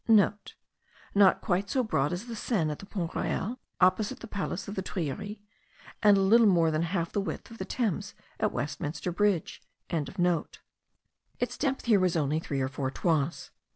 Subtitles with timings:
[0.05, 4.67] *(* Not quite so broad as the Seine at the Pont Royal, opposite the palace
[4.67, 5.37] of the Tuileries,
[6.01, 9.61] and a little more than half the width of the Thames at Westminster Bridge.)
[9.91, 13.51] Its depth here was only three or four toises.